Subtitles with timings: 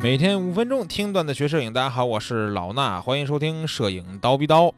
[0.00, 4.72] 每天五分钟听段子学摄影，大家好，我是老衲，欢迎收听摄影刀逼刀。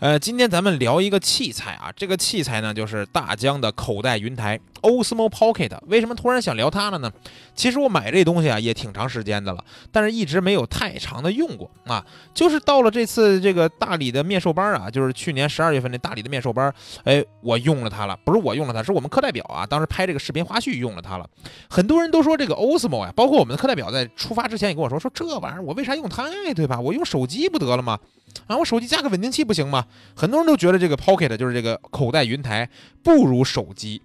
[0.00, 5.76] 呃，今天咱们聊一个器材啊，这个器材呢就是大疆的口袋云台 Osmo Pocket。
[5.88, 7.10] 为什么突然想聊它了呢？
[7.56, 12.06] 其实我买这东西啊也挺长时间的了，但是一直没有太长的用过啊。
[12.32, 16.72] 就是到了这次这个大理的面授班啊，就是去年十二月份那大理的面授班，
[17.02, 21.28] 哎，我用了它了，不是我用了它，是我们课代表啊，当时拍这个视频花絮用了它了。
[21.68, 26.78] 很多人都说这个 Osmo 呀，包括我们的课代表在出发之前也跟我说，说这玩意儿我为啥用它呀，对吧？
[26.78, 27.98] 我用手机不得了吗？
[28.46, 29.86] 啊，我手机加个稳定器不行吗？
[30.14, 32.68] 很多人都觉得这个 Pocket 就是这个口袋云台
[33.02, 34.02] 不如手机。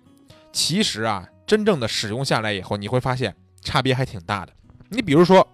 [0.51, 4.53] 其实啊，真正的使用下来以后，你会发现差别还挺大的。
[4.89, 5.47] 你比如说，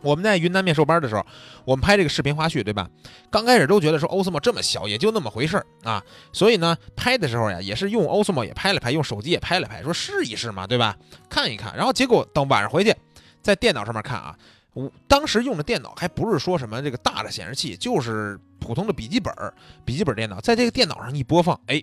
[0.00, 1.26] 我们在云南面授班的时候，
[1.64, 2.88] 我们拍这个视频花絮，对吧？
[3.30, 6.00] 刚开始都觉得说 Osmo 这么小，也就那么回事儿啊。
[6.32, 10.96] 所以呢，拍的时候呀，也是用 Osmo 也拍了拍，用手机也拍了拍，说试一试嘛，对吧？
[11.28, 11.76] 看一看。
[11.76, 12.94] 然后结果等晚上回去，
[13.42, 14.38] 在电脑上面看啊。
[14.74, 18.38] 我当时用的电脑还不是说什么这个大的显示器，就是
[18.68, 21.82] 普通的笔记本儿笔记本电脑，在这个电脑上一播放，哎，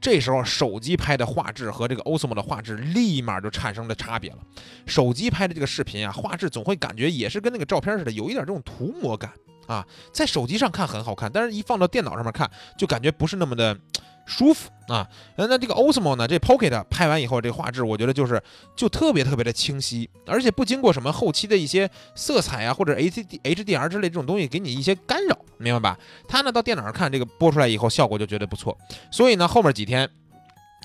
[0.00, 4.38] 这时候手机拍的画质和这个 Osmo 的画质立马就产生了差别了。
[4.84, 9.30] 手机拍的这个视频啊，画质总会感觉也是跟那个照片似的，有一点这种涂抹感
[9.68, 13.78] 啊，在手机上看很好看，但是一放到电脑上面看，就感觉不是那么的。
[14.26, 16.26] 舒服啊，那这个 Osmo 呢？
[16.26, 18.42] 这 Pocket 拍完以后，这画质我觉得就是
[18.76, 25.98] 就特别特别的清晰，而且不经过什么后期的一些色彩啊或者 HD HDR 之类这种东西给你一些干扰，明白吧？
[26.28, 28.76] 它呢到电脑上看这个播出来以后效果就绝对不错，
[29.10, 30.08] 所以呢后面几天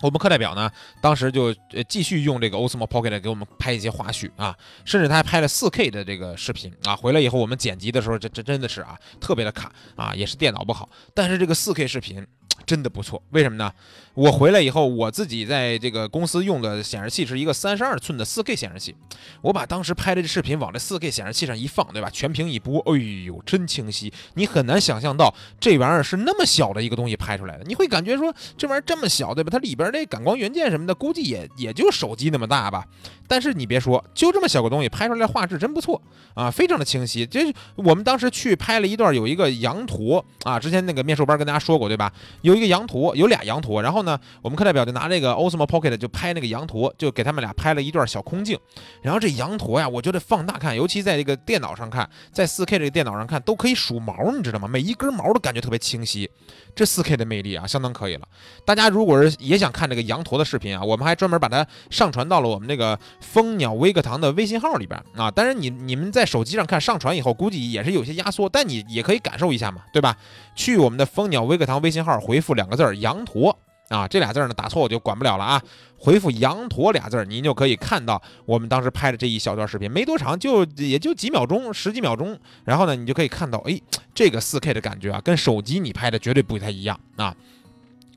[0.01, 1.53] 我们课代表呢当时就
[1.89, 12.25] 继续用这个 Osmo Pocket 给我们拍一些花絮啊，甚至他还拍了 4K 的这个视频啊，回来以后我们剪辑的时候这这真的是啊特别的卡啊，也是电脑不好，但是这个 4K 视频。
[12.65, 13.71] 真的不错，为什么呢？
[14.13, 18.95] 我回来以后，我自己在这个公司用的显示器是一个三十二寸的四 K 显示器，
[19.41, 22.09] 我把当时拍的这视频往这四 K 显示器上一放，对吧？
[22.09, 24.11] 全屏一播，哎呦，真清晰！
[24.33, 29.49] 你很难想象到这玩意儿是那么小的一个东西拍出来的，你会感觉说这玩意儿这么小，对吧？
[29.49, 32.85] 它里边那感光元件什么的，估计也也就手机那么大吧。
[33.29, 35.99] 但是你别说，就这么小个东西拍出来画质真不错
[36.33, 37.25] 啊，非常的清晰。
[37.25, 42.13] 这我们当时去拍了一段，有一个羊驼啊，之前那个面授班跟大家说过，对吧？
[42.41, 42.59] 有。
[42.59, 48.59] 一个羊驼有俩羊驼，然后呢，我们课代表就拿这个 Osmo Pocket 就拍那个羊驼，就给他们俩拍了一段小空镜。
[49.01, 54.67] 然后这羊驼呀，我觉得放大看，尤其在这个电脑上看，在 4K 这个电脑上看，都可以数毛，你知道吗？
[54.67, 56.29] 每一根毛都感觉特别清晰。
[56.75, 58.27] 这 4K 的魅力啊，相当可以了。
[58.65, 65.29] 大家如果是也想看这个羊驼的视频啊，我们还专门把它上传到了我们那个蜂鸟微课堂的微信号里边啊。
[65.31, 70.17] 当然，你你们在手机上看，上传以后估计也是有些压缩，但你也可以感受一下嘛，对吧？
[70.55, 73.57] 去我们的蜂鸟微课堂微信号回复两个字儿“羊驼”
[73.89, 75.61] 啊，这俩字儿呢打错我就管不了了啊。
[75.97, 82.39] 回复“羊驼”俩字儿，您就可以看到我们当时拍的这一小段视频，没多长，就也就几秒钟，十几秒钟。
[82.63, 83.81] 然后呢，你就可以看到，哎，
[84.13, 87.35] 这个 4K 的感觉啊，跟手机你拍的绝对不太一样啊。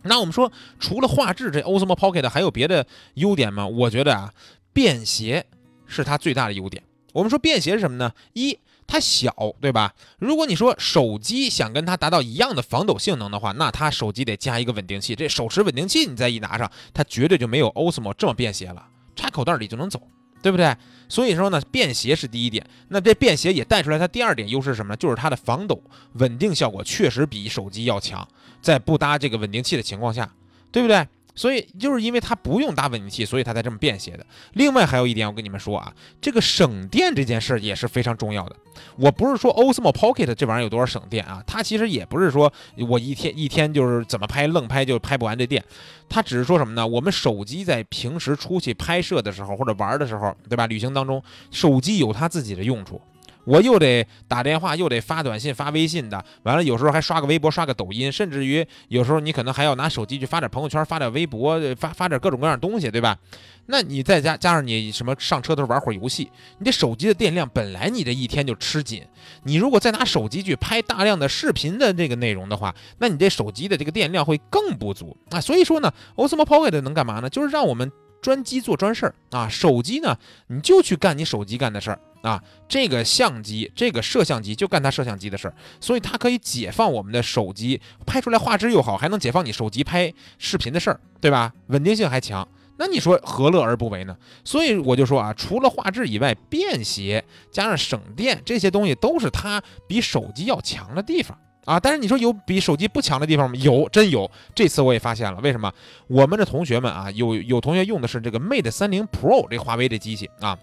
[0.04, 3.66] 那我们说，除了画质，这 Osmo Pocket 还有别的优点吗？
[3.66, 4.32] 我觉得啊，
[4.72, 5.44] 便携
[5.86, 6.82] 是它最大的优点。
[7.12, 8.12] 我们说便携是什么呢？
[8.32, 9.94] 一它小，对吧？
[10.18, 15.14] 如果你说手机想跟它达到一样的防抖性能的话，那它手机得加一个稳定器。
[15.14, 20.00] 这手持稳定器你再一拿上，它绝对就没有 Osmo 这么便携了，插口袋里就能走，
[20.42, 20.74] 对不对？
[21.08, 22.66] 所以说呢，便携是第一点。
[22.88, 24.96] 那这便携也带出来它第二点优势是什么呢？
[24.96, 25.82] 就是它的防抖
[26.14, 28.26] 稳定效果确实比手机要强，
[28.60, 30.30] 在不搭这个稳定器的情况下，
[30.70, 31.06] 对不对？
[31.34, 34.26] 所以就是因为它不用搭稳定器，所以它才这么便携的。
[34.52, 38.56] 另外还有一点，我跟你们说啊，这个省电这件事儿也是非常重要的。
[38.96, 42.52] 我不是说 Osmo Pocket 这玩意儿有多少省电啊，它其实也不是说
[42.88, 45.62] 我一天一天就是怎么拍愣拍就拍不完这电，
[46.08, 46.86] 它只是说什么呢？
[46.86, 50.66] 我们手机在平时出去拍摄的时候或者玩的时候，对吧？
[50.66, 53.00] 旅行当中，手机有它自己的用处。
[53.44, 63.18] 我又得打电话，又得发短信、发微信的，完了有时候还刷个微博、刷个抖音，甚至于有时候你可能还要拿手机去发点朋友圈、发点微博、发发点各种各样东西，对吧？
[63.66, 69.04] 那你再加加上你什么上车的时候玩会儿游戏，你这手机的电量本来你这一天就吃紧，
[69.44, 75.40] 你如果再拿手机去拍大量的视频的这个内容的话，那你这手机的这个电量会更不足啊。
[75.40, 77.30] 所以说呢，Osmo Pocket 能干嘛呢？
[77.30, 77.90] 就是让我们
[78.22, 80.16] 专机做专事儿啊，手机呢
[80.46, 82.00] 你就去干你手机干的事儿。
[82.22, 91.52] 啊，这个相机，这个摄像机就干它摄像机的事儿，所以它可以解放我们的手机，拍出来画质又好，还能解放你手机拍视频的事儿，对吧？
[91.66, 92.46] 稳定性还强，
[92.78, 94.16] 那你说何乐而不为呢？
[94.44, 101.78] 所以我就说啊，除了画质以外，便携加上省电这些东西都是它比手机要强的地方啊。
[101.78, 103.56] 但是你说有比手机不强的地方吗？
[103.56, 104.30] 有，真有。
[104.54, 105.72] 这次我也发现了，为什么？
[106.06, 110.58] 我们的同学们啊，有有同学用的是这个 Mate 三零 Pro 这华为的机器啊。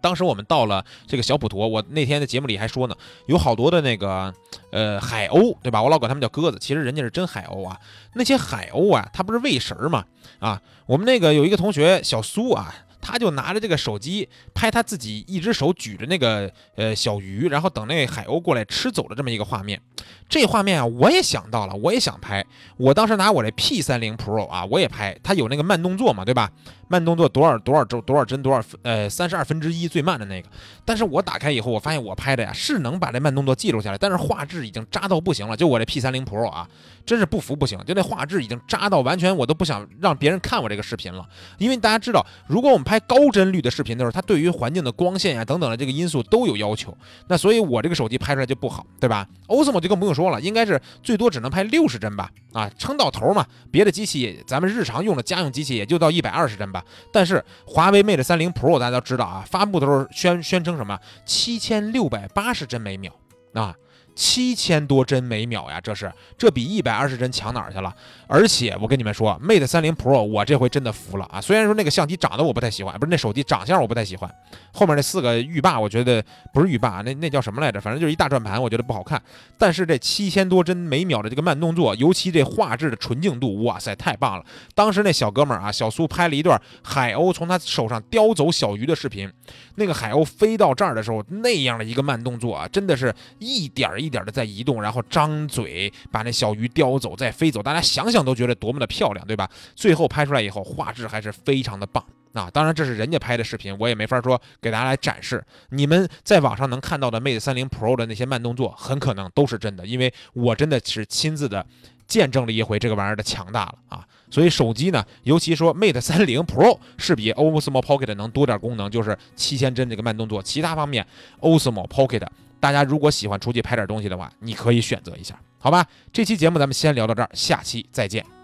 [0.00, 2.94] 当时我们到了这个小普陀，我那天的节目里还说呢，
[3.26, 4.32] 有好多的那个
[4.70, 5.82] 呃海鸥，对吧？
[5.82, 7.80] 我老管他们叫鸽子，其实人家是真海鸥啊。
[8.14, 10.04] 那些海鸥啊，它不是喂食儿嘛？
[10.38, 12.72] 啊，我们那个有一个同学小苏啊。
[13.06, 19.80] 他就拿着这个手机拍他自己一只手举着那个呃小鱼，然后等那海鸥过来吃走的这么一个画面。
[20.28, 22.44] 这画面啊，我也想到了，我也想拍。
[22.76, 25.16] 我当时拿我这 P 三零 Pro 啊，我也拍。
[25.22, 26.50] 它有那个慢动作嘛，对吧？
[26.88, 30.48] 慢动作多少多少周多少帧多少呃三十二分之一最慢的那个。
[30.84, 35.56] 但是我打开以后，我发现我拍的呀是能把这慢动作记录下来，但是画质已经渣到不行了。
[35.56, 36.68] 就我这 P 三零 Pro 啊，
[37.04, 41.24] 真是不服不行，就那画质已经渣到完全我都不想让别人看我这个视频了。
[41.58, 46.92] 因为大家知道，如果我们拍高帧率的视频的时候，它对于环境的光线呀等等的这个因素都有要求。
[47.28, 50.16] 那所以我这个手机拍出来就不好，对吧？Osmo 就更不用。
[50.16, 53.44] 说了，应该是最多只能拍六十帧吧，啊，撑到头嘛。
[53.70, 56.82] 别的机器，咱们日常用的家用机器也就到一百二十帧吧。
[57.12, 63.12] 但是华为 Mate 三零 Pro 大家都知道啊，发布的时候宣宣称什么七千六百八十帧每秒
[63.52, 63.74] 啊。
[64.16, 67.94] 七千多帧每秒呀，这是这比一百二十帧强哪儿去了？
[68.26, 71.40] 而且我跟你们说，Mate 三零 Pro 我这回真的服了啊！
[71.40, 74.28] 虽然说那个相机长得我不太喜欢，不是那手机长相我不太喜欢，
[74.72, 77.78] 后面那四个浴霸我觉得不是浴霸，那那叫什么来着？
[77.78, 79.22] 反正就是一大转盘，我觉得不好看。
[79.58, 84.44] 但是这七千多帧每秒的这个慢动作，尤其这画质的纯净度，哇塞，太棒了！
[84.74, 89.30] 当时那小哥们儿啊，小苏拍了一段海鸥从他手上叼走小鱼的视频，
[89.74, 94.05] 那个海鸥飞到这儿的时候，那样的一个慢动作啊，真的是一点一。
[94.06, 99.50] 一点的在移动，然后张嘴把那小鱼叼走，再飞走，大家想想都觉得多么的漂亮，对吧？
[99.74, 102.48] 最后拍出来以后，画质还是非常的棒啊！
[102.50, 105.44] 当然这是人家拍的视频，我也没法说给大家来展示。
[105.70, 111.66] 你们在网上能看到的 Mate 三零 Pro 的那些慢动作，很可能都是真的，因为我真的是亲自的
[112.06, 114.06] 见证了一回这个玩意儿的强大了啊！
[114.30, 121.06] 所以手机呢，尤其说 Mate 三零 Pro 是比 Osmo Pocket 能多点功能，就是七千帧这个慢动作，其他方面
[121.40, 122.26] Osmo Pocket。
[122.66, 125.86] 大家如果喜欢出去拍点东西的话，你可以选择一下，好吧？
[126.12, 128.35] 这期节目咱们先聊到这儿，下期再见。